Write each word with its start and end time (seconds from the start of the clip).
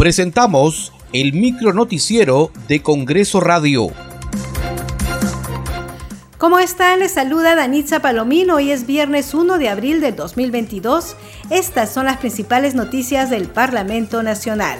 Presentamos 0.00 0.94
el 1.12 1.34
micro 1.34 1.74
noticiero 1.74 2.50
de 2.68 2.80
Congreso 2.80 3.38
Radio. 3.38 3.88
¿Cómo 6.38 6.58
están? 6.58 7.00
Les 7.00 7.12
saluda 7.12 7.54
Danitza 7.54 8.00
Palomino. 8.00 8.54
Hoy 8.54 8.70
es 8.70 8.86
viernes 8.86 9.34
1 9.34 9.58
de 9.58 9.68
abril 9.68 10.00
del 10.00 10.16
2022. 10.16 11.16
Estas 11.50 11.92
son 11.92 12.06
las 12.06 12.16
principales 12.16 12.74
noticias 12.74 13.28
del 13.28 13.46
Parlamento 13.48 14.22
Nacional. 14.22 14.78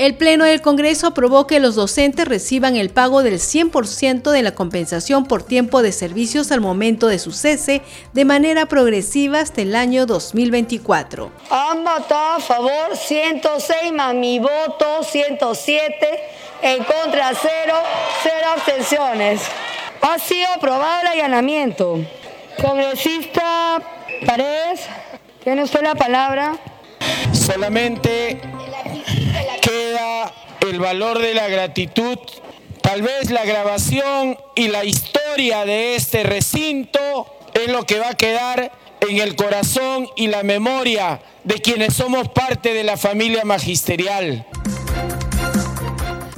El 0.00 0.14
Pleno 0.14 0.46
del 0.46 0.62
Congreso 0.62 1.08
aprobó 1.08 1.46
que 1.46 1.60
los 1.60 1.74
docentes 1.74 2.26
reciban 2.26 2.74
el 2.74 2.88
pago 2.88 3.22
del 3.22 3.34
100% 3.34 4.30
de 4.30 4.42
la 4.42 4.54
compensación 4.54 5.26
por 5.26 5.42
tiempo 5.42 5.82
de 5.82 5.92
servicios 5.92 6.50
al 6.52 6.62
momento 6.62 7.06
de 7.06 7.18
su 7.18 7.32
cese 7.32 7.82
de 8.14 8.24
manera 8.24 8.64
progresiva 8.64 9.40
hasta 9.40 9.60
el 9.60 9.76
año 9.76 10.06
2024. 10.06 11.30
Han 11.50 11.84
votado 11.84 12.36
a 12.36 12.40
favor 12.40 12.96
106 12.96 13.92
más 13.92 14.14
mi 14.14 14.38
voto 14.38 15.02
107, 15.02 16.08
en 16.62 16.82
contra 16.84 17.32
0, 17.34 17.74
0 18.22 18.34
abstenciones. 18.56 19.42
Ha 20.00 20.18
sido 20.18 20.48
aprobado 20.56 21.02
el 21.02 21.08
allanamiento. 21.08 21.98
Congresista 22.62 23.82
Paredes, 24.24 24.80
tiene 25.44 25.62
usted 25.62 25.82
la 25.82 25.94
palabra. 25.94 26.56
Solamente 27.34 28.40
queda 29.60 30.32
el 30.68 30.78
valor 30.78 31.18
de 31.18 31.34
la 31.34 31.48
gratitud. 31.48 32.18
Tal 32.80 33.02
vez 33.02 33.30
la 33.30 33.44
grabación 33.44 34.38
y 34.54 34.68
la 34.68 34.84
historia 34.84 35.64
de 35.64 35.94
este 35.96 36.22
recinto 36.22 37.26
es 37.54 37.70
lo 37.70 37.84
que 37.84 37.98
va 37.98 38.10
a 38.10 38.14
quedar 38.14 38.72
en 39.00 39.18
el 39.18 39.36
corazón 39.36 40.08
y 40.16 40.26
la 40.26 40.42
memoria 40.42 41.20
de 41.44 41.60
quienes 41.60 41.94
somos 41.94 42.28
parte 42.28 42.74
de 42.74 42.84
la 42.84 42.96
familia 42.96 43.44
magisterial. 43.44 44.46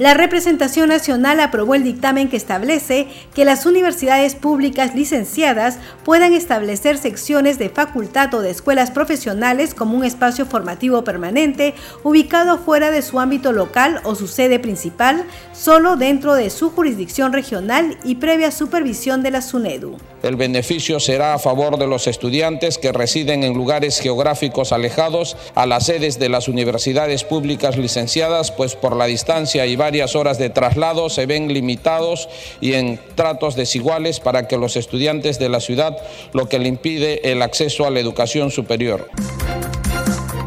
La 0.03 0.13
representación 0.13 0.89
nacional 0.89 1.39
aprobó 1.39 1.75
el 1.75 1.85
dictamen 1.85 2.27
que 2.27 2.35
establece 2.35 3.07
que 3.33 3.45
las 3.45 3.65
universidades 3.65 4.35
públicas 4.35 4.93
licenciadas 4.95 5.79
puedan 6.03 6.33
establecer 6.33 6.97
secciones 6.97 7.57
de 7.57 7.69
facultad 7.69 8.33
o 8.33 8.41
de 8.41 8.49
escuelas 8.49 8.91
profesionales 8.91 9.73
como 9.73 9.95
un 9.95 10.03
espacio 10.03 10.45
formativo 10.45 11.05
permanente 11.05 11.73
ubicado 12.03 12.57
fuera 12.57 12.91
de 12.91 13.01
su 13.01 13.17
ámbito 13.17 13.53
local 13.53 14.01
o 14.03 14.15
su 14.15 14.27
sede 14.27 14.59
principal, 14.59 15.23
solo 15.53 15.95
dentro 15.95 16.33
de 16.33 16.49
su 16.49 16.69
jurisdicción 16.71 17.31
regional 17.31 17.97
y 18.03 18.15
previa 18.15 18.51
supervisión 18.51 19.23
de 19.23 19.31
la 19.31 19.41
SUNEDU. 19.41 19.95
El 20.21 20.35
beneficio 20.35 20.99
será 20.99 21.33
a 21.33 21.39
favor 21.39 21.77
de 21.77 21.87
los 21.87 22.07
estudiantes 22.07 22.77
que 22.77 22.91
residen 22.91 23.45
en 23.45 23.53
lugares 23.53 23.99
geográficos 23.99 24.73
alejados 24.73 25.37
a 25.55 25.65
las 25.65 25.85
sedes 25.85 26.19
de 26.19 26.27
las 26.27 26.49
universidades 26.49 27.23
públicas 27.23 27.77
licenciadas, 27.77 28.51
pues 28.51 28.75
por 28.75 28.97
la 28.97 29.05
distancia 29.05 29.65
y 29.65 29.77
varias 29.93 30.15
horas 30.15 30.39
de 30.39 30.49
traslado 30.49 31.07
se 31.07 31.27
ven 31.27 31.53
limitados 31.53 32.27
y 32.59 32.73
en 32.73 32.99
tratos 33.13 33.55
desiguales 33.55 34.19
para 34.19 34.47
que 34.47 34.57
los 34.57 34.75
estudiantes 34.75 35.37
de 35.37 35.49
la 35.49 35.59
ciudad, 35.59 35.95
lo 36.33 36.49
que 36.49 36.57
le 36.57 36.67
impide 36.67 37.31
el 37.31 37.43
acceso 37.43 37.85
a 37.85 37.91
la 37.91 37.99
educación 37.99 38.49
superior. 38.49 39.07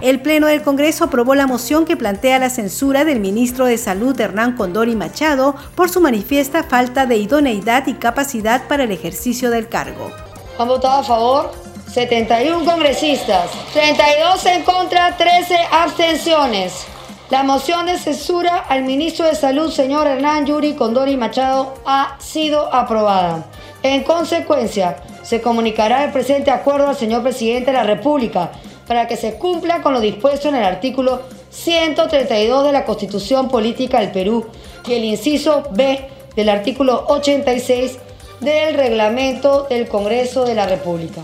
El 0.03 0.21
Pleno 0.21 0.49
del 0.49 0.63
Congreso 0.63 1.05
aprobó 1.05 1.37
la 1.37 1.47
moción 1.47 1.85
que 1.85 1.97
plantea 1.97 2.41
la 2.41 2.51
censura 2.51 3.05
del 3.05 3.21
ministro 3.21 3.67
de 3.67 3.79
Salud 3.79 4.21
Hernán 4.21 4.57
Condori 4.57 4.97
Machado 4.97 5.55
por 5.77 5.91
su 5.91 6.01
manifiesta 6.01 6.65
falta 6.65 7.07
de 7.07 7.17
idoneidad 7.19 7.87
y 7.87 7.95
capacidad 7.95 8.67
para 8.67 8.83
el 8.83 8.91
ejercicio 8.91 9.51
del 9.51 9.69
cargo. 9.69 10.11
Han 10.59 10.67
votado 10.67 11.03
a 11.03 11.05
favor 11.05 11.53
71 11.93 12.65
congresistas, 12.65 13.49
32 13.73 14.47
en 14.47 14.65
contra, 14.65 15.17
13 15.17 15.57
abstenciones. 15.71 16.96
La 17.29 17.43
moción 17.43 17.87
de 17.87 17.99
censura 17.99 18.57
al 18.57 18.85
ministro 18.85 19.27
de 19.27 19.35
Salud, 19.35 19.73
señor 19.73 20.07
Hernán 20.07 20.47
Yuri 20.47 20.75
Condori 20.75 21.17
Machado, 21.17 21.75
ha 21.85 22.17
sido 22.21 22.73
aprobada. 22.73 23.47
En 23.83 24.05
consecuencia, 24.05 24.99
se 25.25 25.41
comunicará 25.41 26.05
el 26.05 26.13
presente 26.13 26.53
acuerdo 26.53 26.89
al 26.89 26.95
señor 26.95 27.25
presidente 27.25 27.73
de 27.73 27.79
la 27.79 27.83
República 27.83 28.53
para 28.87 29.09
que 29.09 29.17
se 29.17 29.39
cumpla 29.39 29.83
con 29.83 29.93
lo 29.93 30.01
dispuesto 30.01 30.51
en 30.51 30.55
el 30.55 30.63
artículo 30.63 31.23
132 31.51 32.65
de 32.65 32.73
la 32.73 32.85
Constitución 32.85 33.49
Política 33.49 33.99
del 33.99 34.13
Perú 34.13 34.47
y 34.87 34.95
el 34.95 35.03
inciso 35.03 35.65
B 35.73 36.09
del 36.37 36.49
artículo 36.49 37.07
86 37.09 37.99
del 38.39 38.75
reglamento 38.75 39.67
del 39.69 39.89
Congreso 39.89 40.45
de 40.45 40.55
la 40.55 40.67
República. 40.67 41.23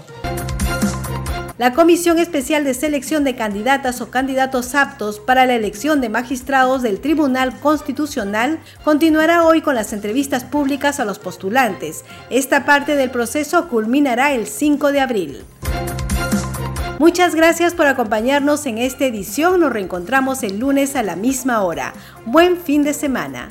La 1.63 1.75
Comisión 1.75 2.19
Especial 2.19 2.65
de 2.65 2.75
Selección 2.75 3.23
de 3.23 3.37
Candidatas 3.37 4.01
o 4.01 4.11
Candidatos 4.11 4.75
Aptos 4.75 5.21
para 5.21 5.47
la 5.47 5.55
elección 5.55 6.01
de 6.01 6.09
magistrados 6.09 6.83
del 6.83 6.99
Tribunal 6.99 7.61
Constitucional 7.61 8.59
continuará 8.83 9.45
hoy 9.45 9.63
con 9.63 9.77
las 9.77 9.93
entrevistas 9.93 10.43
públicas 10.43 10.99
a 10.99 11.05
los 11.05 11.21
postulantes. 11.21 12.05
Esta 12.31 12.65
parte 12.65 12.97
del 12.97 13.13
proceso 13.13 13.69
culminará 13.69 14.33
el 14.33 14.49
5 14.49 14.91
de 14.91 15.01
abril. 15.01 15.45
Muchas 16.99 17.37
gracias 17.37 17.75
por 17.75 17.87
acompañarnos 17.87 18.67
en 18.67 18.79
esta 18.79 19.05
edición. 19.05 19.61
Nos 19.61 19.73
reencontramos 19.73 20.43
el 20.43 20.59
lunes 20.59 20.97
a 20.97 21.05
la 21.05 21.15
misma 21.15 21.63
hora. 21.63 21.93
Buen 22.27 22.57
fin 22.57 22.83
de 22.83 22.93
semana. 22.93 23.51